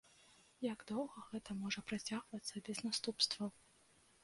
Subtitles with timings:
[0.73, 3.55] Як доўга гэта можа працягвацца без наступстваў?